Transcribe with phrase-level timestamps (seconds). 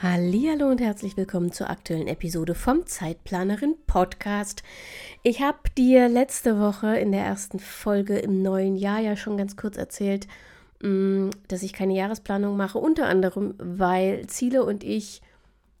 [0.00, 4.62] Hallo und herzlich willkommen zur aktuellen Episode vom Zeitplanerin Podcast.
[5.24, 9.56] Ich habe dir letzte Woche in der ersten Folge im neuen Jahr ja schon ganz
[9.56, 10.28] kurz erzählt,
[10.84, 15.20] mm, dass ich keine Jahresplanung mache, unter anderem, weil Ziele und ich,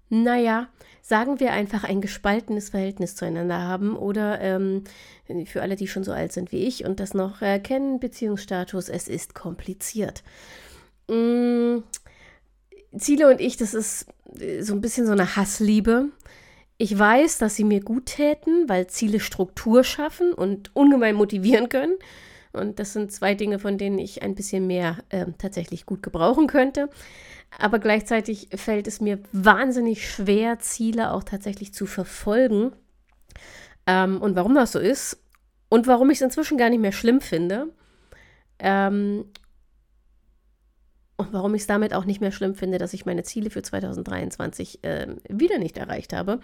[0.08, 0.66] naja,
[1.00, 4.82] sagen wir einfach ein gespaltenes Verhältnis zueinander haben oder ähm,
[5.44, 8.88] für alle, die schon so alt sind wie ich und das noch äh, kennen, Beziehungsstatus,
[8.88, 10.24] es ist kompliziert.
[11.08, 11.84] Mm,
[13.00, 14.06] Ziele und ich, das ist
[14.38, 16.06] äh, so ein bisschen so eine Hassliebe.
[16.76, 21.94] Ich weiß, dass sie mir gut täten, weil Ziele Struktur schaffen und ungemein motivieren können.
[22.52, 26.46] Und das sind zwei Dinge, von denen ich ein bisschen mehr äh, tatsächlich gut gebrauchen
[26.46, 26.88] könnte.
[27.58, 32.72] Aber gleichzeitig fällt es mir wahnsinnig schwer, Ziele auch tatsächlich zu verfolgen.
[33.86, 35.18] Ähm, und warum das so ist
[35.68, 37.68] und warum ich es inzwischen gar nicht mehr schlimm finde.
[38.58, 39.24] Ähm,
[41.18, 43.60] und warum ich es damit auch nicht mehr schlimm finde, dass ich meine Ziele für
[43.60, 46.38] 2023 äh, wieder nicht erreicht habe,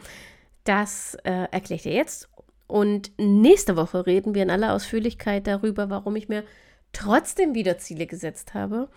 [0.65, 2.29] das äh, erkläre ich dir jetzt.
[2.67, 6.43] Und nächste Woche reden wir in aller Ausführlichkeit darüber, warum ich mir
[6.93, 8.89] trotzdem wieder Ziele gesetzt habe.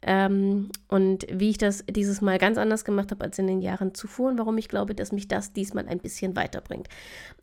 [0.00, 3.94] Ähm, und wie ich das dieses Mal ganz anders gemacht habe als in den Jahren
[3.94, 6.88] zuvor und warum ich glaube, dass mich das diesmal ein bisschen weiterbringt.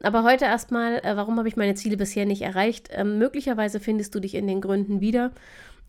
[0.02, 2.88] Aber heute erstmal, äh, warum habe ich meine Ziele bisher nicht erreicht?
[2.91, 5.33] Ähm, möglicherweise findest du dich in den Gründen wieder.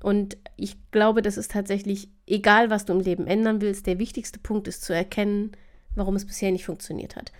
[0.02, 4.38] Und ich glaube, das ist tatsächlich, egal was du im Leben ändern willst, der wichtigste
[4.38, 5.52] Punkt ist zu erkennen,
[5.94, 7.32] warum es bisher nicht funktioniert hat.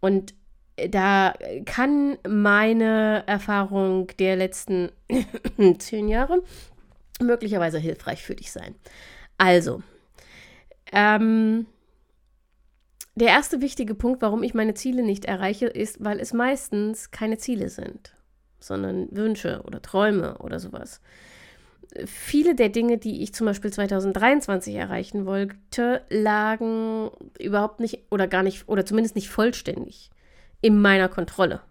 [0.00, 0.34] Und
[0.88, 1.34] da
[1.66, 4.90] kann meine Erfahrung der letzten
[5.78, 6.42] zehn Jahre
[7.20, 8.74] möglicherweise hilfreich für dich sein.
[9.36, 9.82] Also,
[10.92, 11.66] ähm,
[13.14, 17.36] der erste wichtige Punkt, warum ich meine Ziele nicht erreiche, ist, weil es meistens keine
[17.36, 18.14] Ziele sind,
[18.60, 21.00] sondern Wünsche oder Träume oder sowas
[22.06, 28.42] viele der Dinge, die ich zum Beispiel 2023 erreichen wollte, lagen überhaupt nicht oder gar
[28.42, 30.10] nicht oder zumindest nicht vollständig
[30.60, 31.62] in meiner Kontrolle.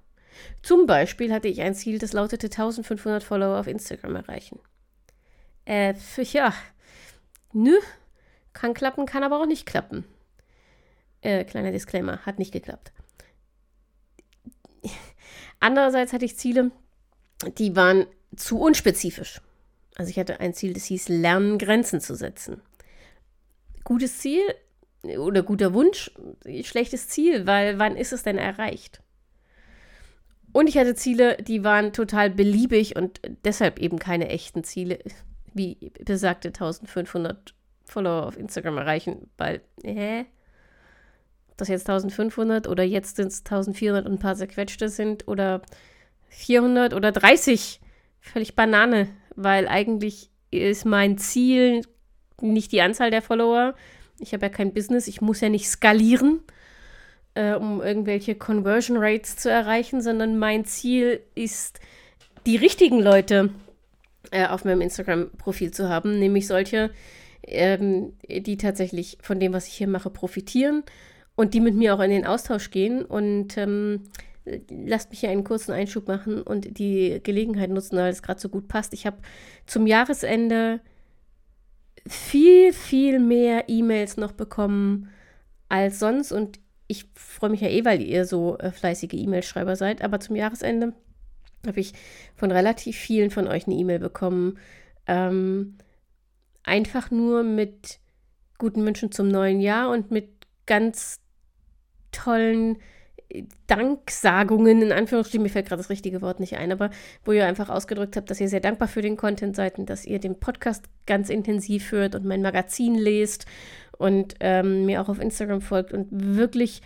[0.61, 4.59] Zum Beispiel hatte ich ein Ziel, das lautete 1500 Follower auf Instagram erreichen.
[5.65, 6.53] Äh, ja,
[7.53, 7.77] nö,
[8.53, 10.05] kann klappen, kann aber auch nicht klappen.
[11.21, 12.91] Äh, kleiner Disclaimer, hat nicht geklappt.
[15.59, 16.71] Andererseits hatte ich Ziele,
[17.57, 18.05] die waren
[18.35, 19.41] zu unspezifisch.
[19.99, 22.61] Also ich hatte ein Ziel, das hieß Lernen, Grenzen zu setzen.
[23.83, 24.43] Gutes Ziel
[25.03, 26.09] oder guter Wunsch,
[26.61, 29.01] schlechtes Ziel, weil wann ist es denn erreicht?
[30.53, 34.99] Und ich hatte Ziele, die waren total beliebig und deshalb eben keine echten Ziele,
[35.53, 40.27] wie besagte 1500 Follower auf Instagram erreichen, weil, hä?
[41.49, 45.61] Ob das jetzt 1500 oder jetzt sind es 1400 und ein paar zerquetschte sind oder
[46.29, 47.81] 400 oder 30,
[48.21, 49.09] völlig Banane
[49.41, 51.81] weil eigentlich ist mein Ziel
[52.41, 53.73] nicht die Anzahl der Follower.
[54.19, 56.41] Ich habe ja kein Business, ich muss ja nicht skalieren,
[57.35, 61.79] äh, um irgendwelche Conversion Rates zu erreichen, sondern mein Ziel ist,
[62.45, 63.51] die richtigen Leute
[64.31, 66.91] äh, auf meinem Instagram-Profil zu haben, nämlich solche,
[67.43, 70.83] ähm, die tatsächlich von dem, was ich hier mache, profitieren
[71.35, 74.09] und die mit mir auch in den Austausch gehen und ähm,
[74.45, 78.49] lasst mich hier einen kurzen Einschub machen und die Gelegenheit nutzen, weil es gerade so
[78.49, 78.93] gut passt.
[78.93, 79.17] Ich habe
[79.65, 80.81] zum Jahresende
[82.07, 85.09] viel, viel mehr E-Mails noch bekommen
[85.67, 90.01] als sonst und ich freue mich ja eh, weil ihr so äh, fleißige E-Mail-Schreiber seid,
[90.01, 90.93] aber zum Jahresende
[91.67, 91.93] habe ich
[92.35, 94.57] von relativ vielen von euch eine E-Mail bekommen.
[95.05, 95.77] Ähm,
[96.63, 97.99] einfach nur mit
[98.57, 100.29] guten Wünschen zum neuen Jahr und mit
[100.65, 101.19] ganz
[102.11, 102.77] tollen
[103.67, 106.89] Danksagungen, in Anführungsstrichen, mir fällt gerade das richtige Wort nicht ein, aber
[107.23, 110.05] wo ihr einfach ausgedrückt habt, dass ihr sehr dankbar für den Content seid und dass
[110.05, 113.45] ihr den Podcast ganz intensiv hört und mein Magazin lest
[113.97, 116.81] und ähm, mir auch auf Instagram folgt und wirklich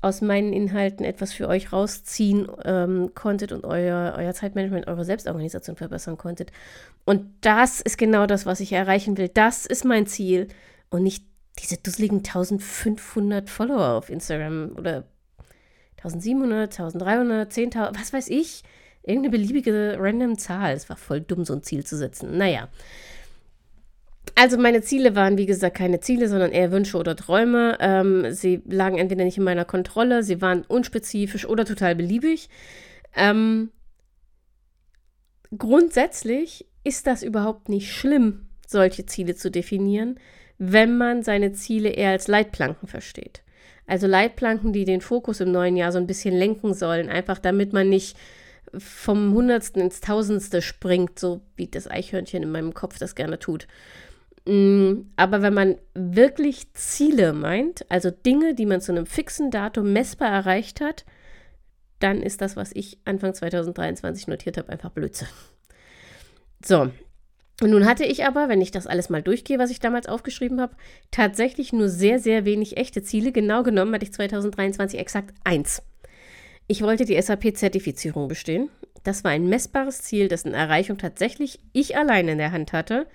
[0.00, 5.74] aus meinen Inhalten etwas für euch rausziehen ähm, konntet und euer, euer Zeitmanagement, eure Selbstorganisation
[5.74, 6.52] verbessern konntet.
[7.04, 9.28] Und das ist genau das, was ich erreichen will.
[9.28, 10.48] Das ist mein Ziel
[10.90, 11.24] und nicht
[11.58, 15.04] diese dusseligen 1500 Follower auf Instagram oder
[15.98, 18.62] 1700, 1300, 10.000, was weiß ich.
[19.02, 20.74] Irgendeine beliebige random Zahl.
[20.74, 22.36] Es war voll dumm, so ein Ziel zu setzen.
[22.36, 22.68] Naja.
[24.34, 27.76] Also meine Ziele waren, wie gesagt, keine Ziele, sondern eher Wünsche oder Träume.
[27.80, 32.48] Ähm, sie lagen entweder nicht in meiner Kontrolle, sie waren unspezifisch oder total beliebig.
[33.16, 33.70] Ähm,
[35.56, 40.20] grundsätzlich ist das überhaupt nicht schlimm, solche Ziele zu definieren,
[40.58, 43.42] wenn man seine Ziele eher als Leitplanken versteht.
[43.88, 47.72] Also Leitplanken, die den Fokus im neuen Jahr so ein bisschen lenken sollen, einfach damit
[47.72, 48.16] man nicht
[48.76, 53.66] vom Hundertsten ins Tausendste springt, so wie das Eichhörnchen in meinem Kopf das gerne tut.
[54.44, 59.92] Mm, aber wenn man wirklich Ziele meint, also Dinge, die man zu einem fixen Datum
[59.94, 61.06] messbar erreicht hat,
[61.98, 65.28] dann ist das, was ich Anfang 2023 notiert habe, einfach Blödsinn.
[66.64, 66.90] So.
[67.60, 70.60] Und nun hatte ich aber, wenn ich das alles mal durchgehe, was ich damals aufgeschrieben
[70.60, 70.76] habe,
[71.10, 73.32] tatsächlich nur sehr, sehr wenig echte Ziele.
[73.32, 75.82] Genau genommen hatte ich 2023 exakt eins.
[76.68, 78.68] Ich wollte die SAP-Zertifizierung bestehen.
[79.02, 83.06] Das war ein messbares Ziel, dessen Erreichung tatsächlich ich allein in der Hand hatte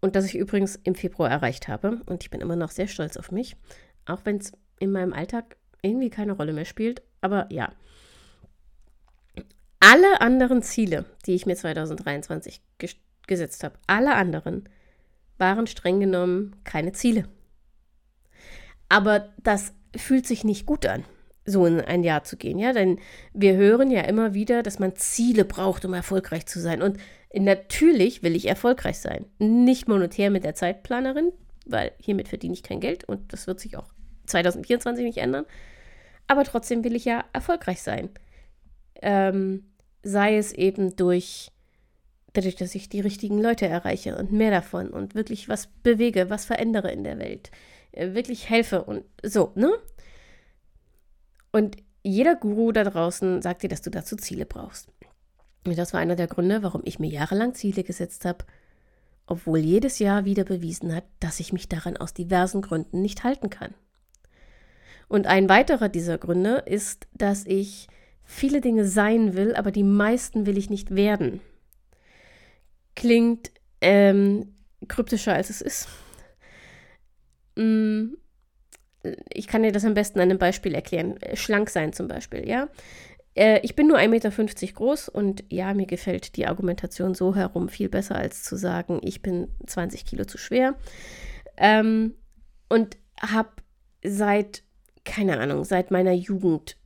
[0.00, 2.00] und das ich übrigens im Februar erreicht habe.
[2.06, 3.56] Und ich bin immer noch sehr stolz auf mich,
[4.06, 7.02] auch wenn es in meinem Alltag irgendwie keine Rolle mehr spielt.
[7.20, 7.72] Aber ja.
[9.80, 14.68] Alle anderen Ziele, die ich mir 2023 ges gesetzt habe, alle anderen,
[15.38, 17.24] waren streng genommen keine Ziele.
[18.88, 21.04] Aber das fühlt sich nicht gut an,
[21.44, 23.00] so in ein Jahr zu gehen, ja, denn
[23.32, 26.82] wir hören ja immer wieder, dass man Ziele braucht, um erfolgreich zu sein.
[26.82, 26.98] Und
[27.42, 29.26] Natürlich will ich erfolgreich sein.
[29.38, 31.32] Nicht monetär mit der Zeitplanerin,
[31.66, 33.88] weil hiermit verdiene ich kein Geld und das wird sich auch
[34.26, 35.44] 2024 nicht ändern.
[36.28, 38.10] Aber trotzdem will ich ja erfolgreich sein.
[39.02, 39.64] Ähm,
[40.02, 41.50] sei es eben durch,
[42.34, 46.44] dadurch, dass ich die richtigen Leute erreiche und mehr davon und wirklich was bewege, was
[46.44, 47.50] verändere in der Welt,
[47.92, 49.72] äh, wirklich helfe und so, ne?
[51.52, 54.88] Und jeder Guru da draußen sagt dir, dass du dazu Ziele brauchst.
[55.64, 58.44] Das war einer der Gründe, warum ich mir jahrelang Ziele gesetzt habe,
[59.26, 63.48] obwohl jedes Jahr wieder bewiesen hat, dass ich mich daran aus diversen Gründen nicht halten
[63.48, 63.72] kann.
[65.08, 67.88] Und ein weiterer dieser Gründe ist, dass ich
[68.24, 71.40] viele Dinge sein will, aber die meisten will ich nicht werden.
[72.94, 73.50] Klingt
[73.80, 74.54] ähm,
[74.88, 75.88] kryptischer, als es ist.
[77.56, 78.14] Mm,
[79.30, 81.18] ich kann dir das am besten an einem Beispiel erklären.
[81.34, 82.68] Schlank sein zum Beispiel, ja.
[83.34, 87.68] Äh, ich bin nur 1,50 Meter groß und ja, mir gefällt die Argumentation so herum
[87.68, 90.76] viel besser, als zu sagen, ich bin 20 Kilo zu schwer.
[91.56, 92.14] Ähm,
[92.68, 93.50] und habe
[94.02, 94.62] seit,
[95.04, 96.76] keine Ahnung, seit meiner Jugend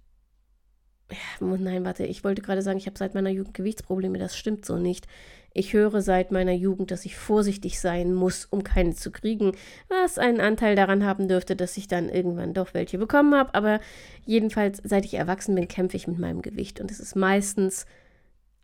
[1.40, 4.76] nein, warte, ich wollte gerade sagen, ich habe seit meiner Jugend Gewichtsprobleme, das stimmt so
[4.76, 5.06] nicht.
[5.54, 9.52] Ich höre seit meiner Jugend, dass ich vorsichtig sein muss, um keine zu kriegen,
[9.88, 13.54] was einen Anteil daran haben dürfte, dass ich dann irgendwann doch welche bekommen habe.
[13.54, 13.80] Aber
[14.24, 17.86] jedenfalls, seit ich erwachsen bin, kämpfe ich mit meinem Gewicht und es ist meistens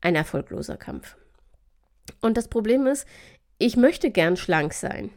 [0.02, 1.16] ein erfolgloser Kampf.
[2.20, 3.06] Und das Problem ist,
[3.58, 5.10] ich möchte gern schlank sein.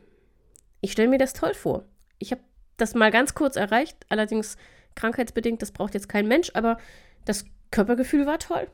[0.81, 1.83] Ich stelle mir das toll vor.
[2.17, 2.41] Ich habe
[2.77, 4.57] das mal ganz kurz erreicht, allerdings
[4.95, 6.77] krankheitsbedingt, das braucht jetzt kein Mensch, aber
[7.25, 8.67] das Körpergefühl war toll.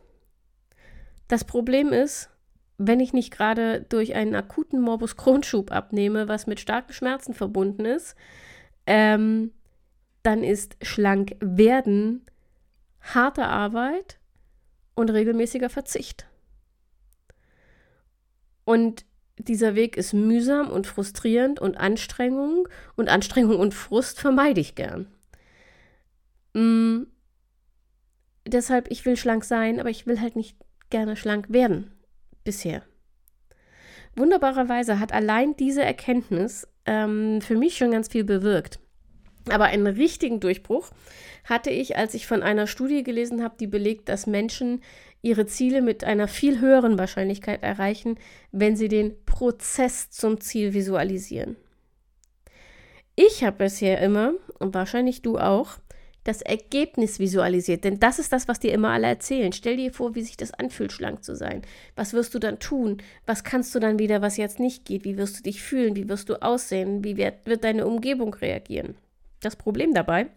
[1.28, 2.30] Das Problem ist,
[2.78, 7.86] wenn ich nicht gerade durch einen akuten Morbus Crohn-Schub abnehme, was mit starken Schmerzen verbunden
[7.86, 8.16] ist,
[8.86, 9.52] ähm,
[10.24, 12.26] dann ist schlank werden
[13.02, 14.18] harte Arbeit
[14.96, 16.26] und regelmäßiger Verzicht.
[18.66, 19.06] Und
[19.38, 25.08] dieser Weg ist mühsam und frustrierend und Anstrengung und Anstrengung und Frust vermeide ich gern.
[26.54, 27.04] Mm,
[28.48, 30.58] deshalb, ich will schlank sein, aber ich will halt nicht
[30.90, 31.93] gerne schlank werden.
[32.44, 32.84] Bisher.
[34.16, 38.80] Wunderbarerweise hat allein diese Erkenntnis ähm, für mich schon ganz viel bewirkt.
[39.50, 40.92] Aber einen richtigen Durchbruch
[41.44, 44.82] hatte ich, als ich von einer Studie gelesen habe, die belegt, dass Menschen
[45.22, 48.18] ihre Ziele mit einer viel höheren Wahrscheinlichkeit erreichen,
[48.52, 51.58] wenn sie den Prozess zum Ziel visualisieren.
[53.16, 55.78] Ich habe bisher immer, und wahrscheinlich du auch,
[56.24, 57.84] das Ergebnis visualisiert.
[57.84, 59.52] Denn das ist das, was dir immer alle erzählen.
[59.52, 61.62] Stell dir vor, wie sich das anfühlt, schlank zu sein.
[61.96, 62.98] Was wirst du dann tun?
[63.26, 65.04] Was kannst du dann wieder, was jetzt nicht geht?
[65.04, 65.96] Wie wirst du dich fühlen?
[65.96, 67.04] Wie wirst du aussehen?
[67.04, 68.96] Wie wird, wird deine Umgebung reagieren?
[69.42, 70.28] Das Problem dabei,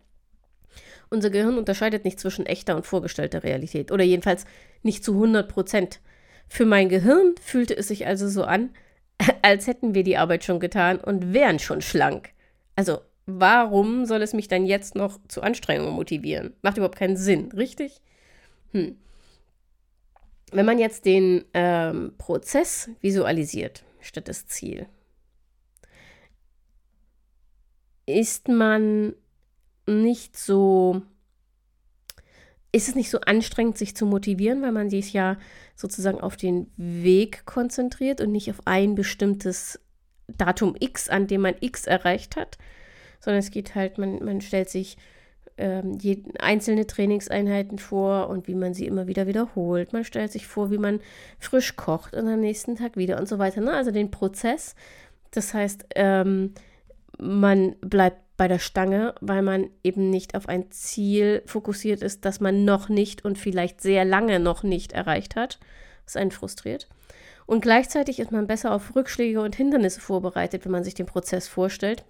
[1.09, 3.93] unser Gehirn unterscheidet nicht zwischen echter und vorgestellter Realität.
[3.93, 4.45] Oder jedenfalls
[4.83, 6.01] nicht zu 100 Prozent.
[6.49, 8.71] Für mein Gehirn fühlte es sich also so an,
[9.43, 12.31] als hätten wir die Arbeit schon getan und wären schon schlank.
[12.75, 16.55] Also warum soll es mich dann jetzt noch zu Anstrengungen motivieren?
[16.63, 18.01] Macht überhaupt keinen Sinn, richtig?
[18.73, 18.97] Hm.
[20.53, 24.87] Wenn man jetzt den ähm, Prozess visualisiert statt das Ziel,
[28.07, 29.15] ist man
[29.89, 31.03] nicht so,
[32.71, 35.37] ist es nicht so anstrengend, sich zu motivieren, weil man sich ja
[35.75, 39.81] sozusagen auf den Weg konzentriert und nicht auf ein bestimmtes
[40.29, 42.59] Datum X, an dem man X erreicht hat,
[43.27, 44.97] sondern es geht halt, man, man stellt sich
[45.59, 49.93] ähm, je, einzelne Trainingseinheiten vor und wie man sie immer wieder wiederholt.
[49.93, 51.01] Man stellt sich vor, wie man
[51.41, 53.61] frisch kocht und am nächsten Tag wieder und so weiter.
[53.61, 53.73] Ne?
[53.73, 54.77] Also den Prozess.
[55.33, 56.55] Das heißt, ähm,
[57.19, 62.39] man bleibt bei der Stange, weil man eben nicht auf ein Ziel fokussiert ist, das
[62.39, 65.59] man noch nicht und vielleicht sehr lange noch nicht erreicht hat,
[66.05, 66.87] was einen frustriert.
[67.47, 71.49] Und gleichzeitig ist man besser auf Rückschläge und Hindernisse vorbereitet, wenn man sich den Prozess
[71.49, 72.05] vorstellt.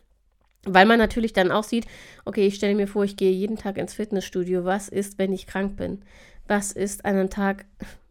[0.67, 1.87] Weil man natürlich dann auch sieht,
[2.25, 4.65] okay, ich stelle mir vor, ich gehe jeden Tag ins Fitnessstudio.
[4.65, 6.03] Was ist, wenn ich krank bin?
[6.49, 7.67] Was ist an einem Tag,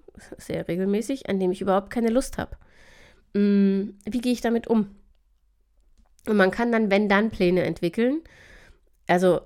[0.37, 2.57] sehr regelmäßig, an dem ich überhaupt keine Lust habe?
[3.33, 4.95] Hm, wie gehe ich damit um?
[6.27, 8.21] Und man kann dann, wenn dann Pläne entwickeln.
[9.07, 9.41] Also,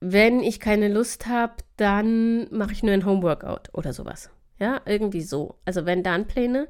[0.00, 4.30] wenn ich keine Lust habe, dann mache ich nur ein Homeworkout oder sowas.
[4.58, 5.56] Ja, irgendwie so.
[5.66, 6.68] Also, wenn dann Pläne.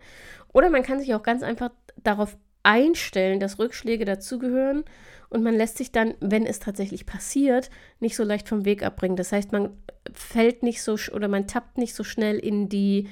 [0.52, 1.70] Oder man kann sich auch ganz einfach
[2.02, 4.84] darauf einstellen, dass Rückschläge dazugehören
[5.30, 9.16] und man lässt sich dann, wenn es tatsächlich passiert, nicht so leicht vom Weg abbringen.
[9.16, 9.76] Das heißt, man
[10.12, 13.08] fällt nicht so oder man tappt nicht so schnell in die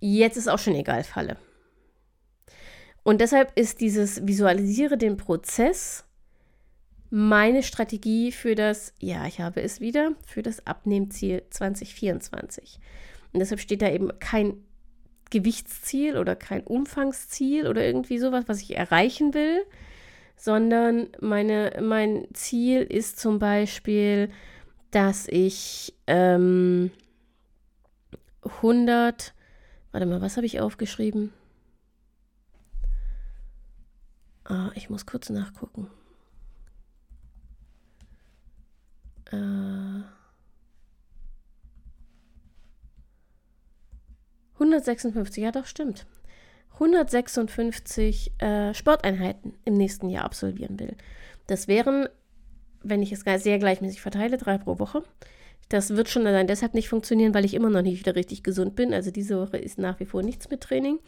[0.00, 1.36] jetzt ist auch schon egal Falle.
[3.02, 6.04] Und deshalb ist dieses Visualisiere den Prozess
[7.10, 12.78] meine Strategie für das, ja, ich habe es wieder, für das Abnehmziel 2024.
[13.32, 14.62] Und deshalb steht da eben kein
[15.30, 19.64] Gewichtsziel oder kein Umfangsziel oder irgendwie sowas, was ich erreichen will,
[20.36, 24.30] sondern meine, mein Ziel ist zum Beispiel,
[24.90, 26.90] dass ich ähm,
[28.42, 29.34] 100,
[29.92, 31.32] warte mal, was habe ich aufgeschrieben?
[34.44, 35.90] Ah, ich muss kurz nachgucken.
[39.30, 40.02] Äh,
[44.72, 46.06] 156, ja doch, stimmt.
[46.74, 50.96] 156 äh, Sporteinheiten im nächsten Jahr absolvieren will.
[51.46, 52.08] Das wären,
[52.82, 55.02] wenn ich es sehr gleichmäßig verteile, drei pro Woche.
[55.68, 58.76] Das wird schon allein deshalb nicht funktionieren, weil ich immer noch nicht wieder richtig gesund
[58.76, 58.94] bin.
[58.94, 60.98] Also diese Woche ist nach wie vor nichts mit Training.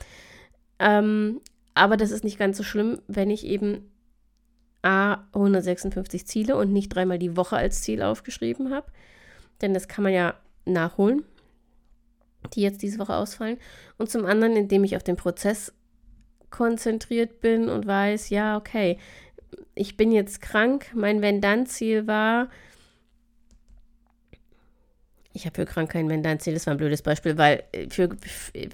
[0.79, 1.41] Ähm,
[1.75, 3.91] aber das ist nicht ganz so schlimm, wenn ich eben
[4.83, 8.91] A 156 Ziele und nicht dreimal die Woche als Ziel aufgeschrieben habe.
[9.61, 11.25] Denn das kann man ja nachholen,
[12.55, 13.59] die jetzt diese Woche ausfallen.
[13.99, 15.73] Und zum anderen, indem ich auf den Prozess
[16.51, 18.99] konzentriert bin und weiß, ja, okay,
[19.75, 20.87] ich bin jetzt krank.
[20.95, 22.49] Mein Wenn-Dann-Ziel war,
[25.33, 28.09] ich habe für krank kein Wenn-Dann-Ziel, das war ein blödes Beispiel, weil äh, für,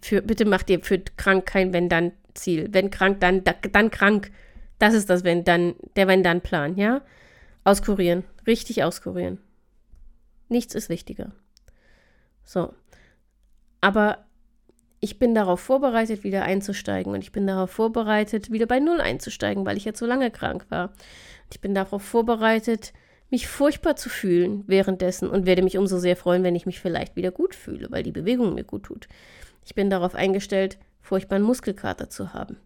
[0.03, 2.17] für, bitte macht ihr für krank kein Wenn-Dann-Ziel.
[2.37, 2.69] Ziel.
[2.71, 4.31] Wenn krank, dann, dann krank.
[4.79, 7.03] Das ist das wenn dann, der Wenn-Dann-Plan, ja?
[7.65, 8.25] Auskurieren.
[8.47, 9.39] Richtig auskurieren.
[10.49, 11.33] Nichts ist wichtiger.
[12.45, 12.73] So.
[13.87, 14.25] Aber
[14.99, 17.13] ich bin darauf vorbereitet, wieder einzusteigen.
[17.13, 20.67] Und ich bin darauf vorbereitet, wieder bei Null einzusteigen, weil ich jetzt so lange krank
[20.71, 20.93] war.
[21.53, 22.93] Ich bin darauf vorbereitet,
[23.31, 27.15] mich furchtbar zu fühlen währenddessen und werde mich umso sehr freuen, wenn ich mich vielleicht
[27.15, 29.07] wieder gut fühle, weil die Bewegung mir gut tut.
[29.65, 32.57] Ich bin darauf eingestellt, furchtbaren Muskelkater zu haben.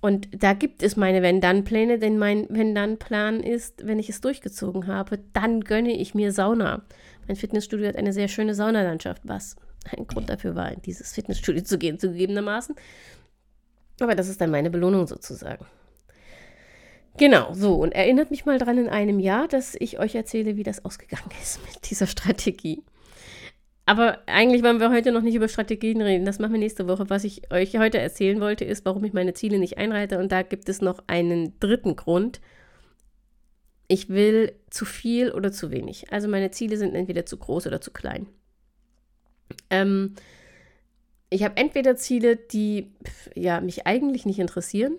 [0.00, 5.18] Und da gibt es meine Wenn-Dann-Pläne, denn mein Wenn-Dann-Plan ist, wenn ich es durchgezogen habe,
[5.34, 6.86] dann gönne ich mir Sauna.
[7.28, 9.56] Mein Fitnessstudio hat eine sehr schöne Saunalandschaft, was
[9.86, 12.74] ein Grund dafür war, in dieses Fitnessstudio zu gehen, zugegebenermaßen.
[14.00, 15.66] Aber das ist dann meine Belohnung sozusagen.
[17.16, 17.74] Genau, so.
[17.76, 21.30] Und erinnert mich mal dran in einem Jahr, dass ich euch erzähle, wie das ausgegangen
[21.42, 22.82] ist mit dieser Strategie.
[23.86, 26.24] Aber eigentlich wollen wir heute noch nicht über Strategien reden.
[26.24, 27.10] Das machen wir nächste Woche.
[27.10, 30.18] Was ich euch heute erzählen wollte, ist, warum ich meine Ziele nicht einreite.
[30.18, 32.40] Und da gibt es noch einen dritten Grund.
[33.86, 36.10] Ich will zu viel oder zu wenig.
[36.10, 38.26] Also meine Ziele sind entweder zu groß oder zu klein.
[39.70, 40.14] Ähm,
[41.30, 42.92] ich habe entweder Ziele, die
[43.34, 44.96] ja, mich eigentlich nicht interessieren,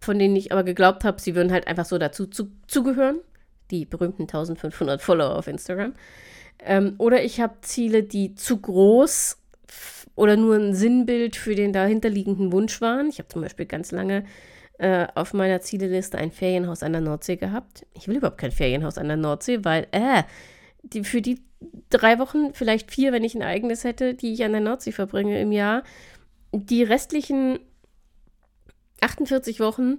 [0.00, 3.18] von denen ich aber geglaubt habe, sie würden halt einfach so dazu zu, zugehören.
[3.70, 5.94] Die berühmten 1500 Follower auf Instagram.
[6.60, 9.36] Ähm, oder ich habe Ziele, die zu groß
[10.14, 13.08] oder nur ein Sinnbild für den dahinterliegenden Wunsch waren.
[13.08, 14.24] Ich habe zum Beispiel ganz lange
[14.78, 17.86] äh, auf meiner Zieleliste ein Ferienhaus an der Nordsee gehabt.
[17.94, 20.22] Ich will überhaupt kein Ferienhaus an der Nordsee, weil, äh,
[20.82, 21.40] die, für die
[21.90, 25.40] drei Wochen, vielleicht vier, wenn ich ein eigenes hätte, die ich an der Nordsee verbringe
[25.40, 25.82] im Jahr,
[26.52, 27.58] die restlichen
[29.00, 29.98] 48 Wochen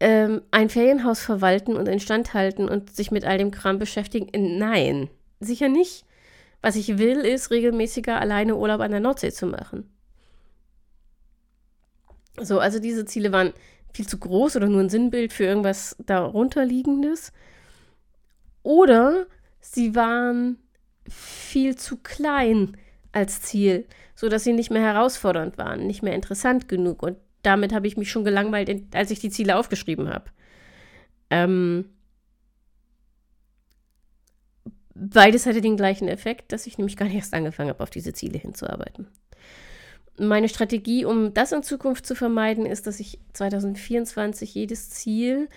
[0.00, 4.58] ähm, ein Ferienhaus verwalten und instand halten und sich mit all dem Kram beschäftigen.
[4.58, 5.10] Nein,
[5.40, 6.04] sicher nicht.
[6.60, 9.88] Was ich will, ist regelmäßiger alleine Urlaub an der Nordsee zu machen.
[12.40, 13.52] So, also diese Ziele waren
[13.92, 17.32] viel zu groß oder nur ein Sinnbild für irgendwas darunterliegendes.
[18.62, 19.26] Oder
[19.60, 20.58] sie waren
[21.08, 22.76] viel zu klein
[23.12, 27.02] als Ziel, sodass sie nicht mehr herausfordernd waren, nicht mehr interessant genug.
[27.02, 30.30] Und damit habe ich mich schon gelangweilt, als ich die Ziele aufgeschrieben habe.
[31.30, 31.86] Ähm,
[34.94, 38.12] beides hatte den gleichen Effekt, dass ich nämlich gar nicht erst angefangen habe, auf diese
[38.12, 39.08] Ziele hinzuarbeiten.
[40.18, 45.48] Meine Strategie, um das in Zukunft zu vermeiden, ist, dass ich 2024 jedes Ziel,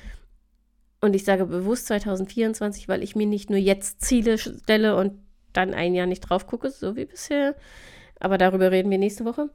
[1.01, 5.13] und ich sage bewusst 2024, weil ich mir nicht nur jetzt Ziele stelle und
[5.51, 7.55] dann ein Jahr nicht drauf gucke, so wie bisher,
[8.19, 9.49] aber darüber reden wir nächste Woche,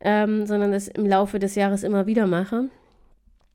[0.00, 2.70] ähm, sondern das im Laufe des Jahres immer wieder mache.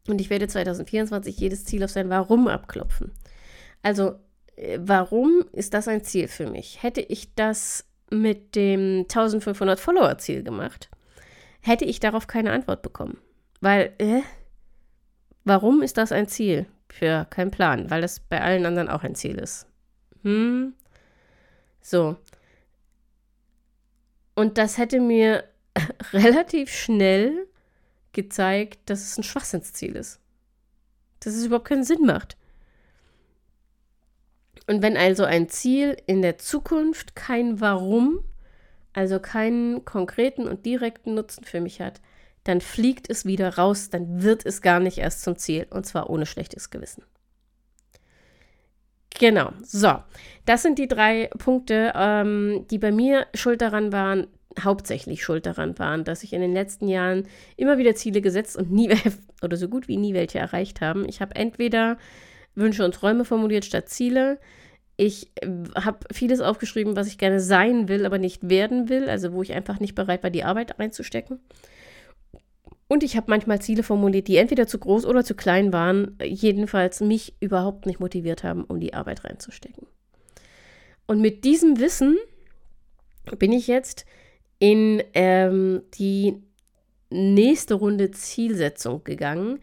[0.07, 3.11] Und ich werde 2024 jedes Ziel auf sein Warum abklopfen.
[3.81, 4.15] Also,
[4.55, 6.83] äh, warum ist das ein Ziel für mich?
[6.83, 10.89] Hätte ich das mit dem 1500 Follower-Ziel gemacht,
[11.61, 13.17] hätte ich darauf keine Antwort bekommen.
[13.59, 14.21] Weil, äh,
[15.43, 16.67] warum ist das ein Ziel?
[16.89, 19.67] Für keinen Plan, weil das bei allen anderen auch ein Ziel ist.
[20.23, 20.73] Hm.
[21.81, 22.17] So.
[24.35, 25.43] Und das hätte mir
[26.13, 27.47] relativ schnell
[28.13, 30.19] gezeigt, dass es ein Schwachsinnsziel ist.
[31.19, 32.37] Dass es überhaupt keinen Sinn macht.
[34.67, 38.23] Und wenn also ein Ziel in der Zukunft kein Warum,
[38.93, 42.01] also keinen konkreten und direkten Nutzen für mich hat,
[42.47, 46.09] dann fliegt es wieder raus, dann wird es gar nicht erst zum Ziel und zwar
[46.09, 47.03] ohne schlechtes Gewissen.
[49.19, 49.95] Genau, so.
[50.45, 54.27] Das sind die drei Punkte, ähm, die bei mir schuld daran waren,
[54.63, 57.27] hauptsächlich schuld daran waren, dass ich in den letzten Jahren
[57.57, 58.89] immer wieder Ziele gesetzt und nie
[59.41, 61.07] oder so gut wie nie welche erreicht haben.
[61.07, 61.97] Ich habe entweder
[62.55, 64.39] Wünsche und Träume formuliert statt Ziele.
[64.97, 69.33] Ich äh, habe vieles aufgeschrieben, was ich gerne sein will, aber nicht werden will, also
[69.33, 71.39] wo ich einfach nicht bereit war, die Arbeit reinzustecken.
[72.87, 77.01] Und ich habe manchmal Ziele formuliert, die entweder zu groß oder zu klein waren, jedenfalls
[77.01, 79.87] mich überhaupt nicht motiviert haben, um die Arbeit reinzustecken.
[81.05, 82.17] Und mit diesem Wissen
[83.37, 84.05] bin ich jetzt
[84.59, 86.41] in ähm, die
[87.09, 89.59] nächste Runde Zielsetzung gegangen.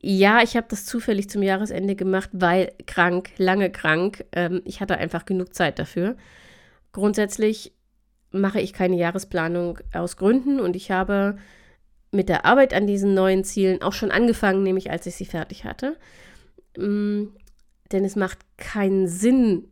[0.00, 4.24] Ja, ich habe das zufällig zum Jahresende gemacht, weil krank, lange krank.
[4.32, 6.16] Ähm, ich hatte einfach genug Zeit dafür.
[6.92, 7.72] Grundsätzlich
[8.30, 11.38] mache ich keine Jahresplanung aus Gründen und ich habe
[12.10, 15.64] mit der Arbeit an diesen neuen Zielen auch schon angefangen, nämlich als ich sie fertig
[15.64, 15.96] hatte.
[16.76, 17.32] Ähm,
[17.92, 19.68] denn es macht keinen Sinn,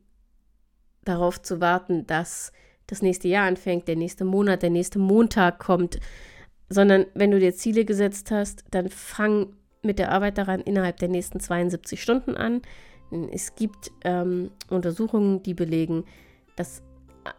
[1.06, 2.52] darauf zu warten, dass
[2.86, 5.98] das nächste Jahr anfängt, der nächste Monat, der nächste Montag kommt,
[6.68, 11.08] sondern wenn du dir Ziele gesetzt hast, dann fang mit der Arbeit daran innerhalb der
[11.08, 12.62] nächsten 72 Stunden an.
[13.32, 16.04] Es gibt ähm, Untersuchungen, die belegen,
[16.56, 16.82] dass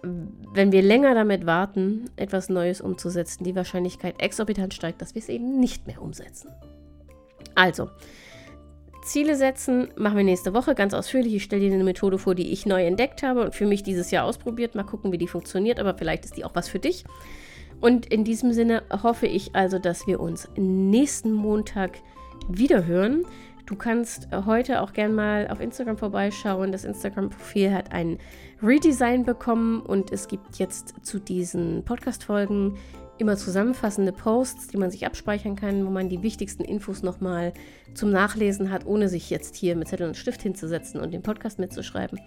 [0.02, 5.30] wenn wir länger damit warten, etwas Neues umzusetzen, die Wahrscheinlichkeit exorbitant steigt, dass wir es
[5.30, 6.50] eben nicht mehr umsetzen.
[7.56, 7.90] Also,
[9.04, 11.34] Ziele setzen machen wir nächste Woche ganz ausführlich.
[11.34, 14.12] Ich stelle dir eine Methode vor, die ich neu entdeckt habe und für mich dieses
[14.12, 14.76] Jahr ausprobiert.
[14.76, 17.06] Mal gucken, wie die funktioniert, aber vielleicht ist die auch was für dich.
[17.80, 22.00] Und in diesem Sinne hoffe ich also, dass wir uns nächsten Montag
[22.50, 23.26] wieder hören.
[23.68, 26.72] Du kannst heute auch gern mal auf Instagram vorbeischauen.
[26.72, 28.18] Das Instagram-Profil hat ein
[28.64, 32.78] Redesign bekommen und es gibt jetzt zu diesen Podcast-Folgen
[33.18, 37.52] immer zusammenfassende Posts, die man sich abspeichern kann, wo man die wichtigsten Infos nochmal
[37.94, 41.60] zum Nachlesen hat, ohne sich jetzt hier mit Zettel und Stift hinzusetzen und den Podcast
[41.60, 42.22] mitzuschreiben.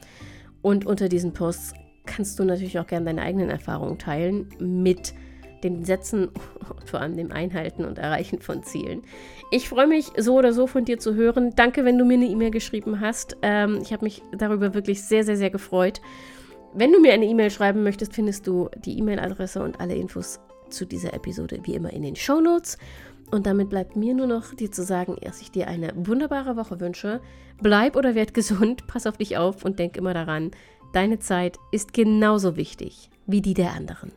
[0.60, 1.72] Und unter diesen Posts
[2.04, 5.14] kannst du natürlich auch gerne deine eigenen Erfahrungen teilen mit
[5.62, 9.02] den Sätzen und vor allem dem Einhalten und Erreichen von Zielen.
[9.50, 11.54] Ich freue mich so oder so von dir zu hören.
[11.56, 13.36] Danke, wenn du mir eine E-Mail geschrieben hast.
[13.42, 16.00] Ähm, ich habe mich darüber wirklich sehr, sehr, sehr gefreut.
[16.72, 20.86] Wenn du mir eine E-Mail schreiben möchtest, findest du die E-Mail-Adresse und alle Infos zu
[20.86, 22.78] dieser Episode wie immer in den Show Notes.
[23.30, 26.80] Und damit bleibt mir nur noch dir zu sagen, dass ich dir eine wunderbare Woche
[26.80, 27.20] wünsche.
[27.60, 30.50] Bleib oder werd gesund, pass auf dich auf und denk immer daran,
[30.92, 34.12] deine Zeit ist genauso wichtig wie die der anderen.